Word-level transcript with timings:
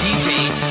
DJs. 0.00 0.67